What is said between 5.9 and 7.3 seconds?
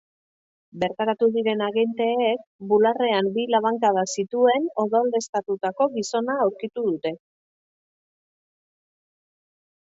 gizona aurkitu dute.